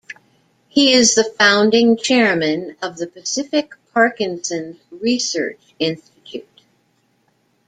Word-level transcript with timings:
He 0.67 0.93
is 0.93 1.13
the 1.13 1.23
founding 1.37 1.95
Chairman 1.95 2.75
of 2.81 2.97
the 2.97 3.05
Pacific 3.05 3.73
Parkinson's 3.93 4.77
Research 4.89 5.61
Institute. 5.77 6.61